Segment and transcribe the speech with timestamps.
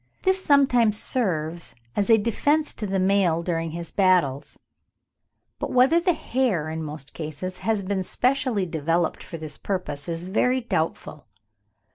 [0.23, 4.57] This sometimes serves as a defence to the male during his battles;
[5.59, 10.23] but whether the hair in most cases has been specially developed for this purpose, is
[10.23, 11.27] very doubtful.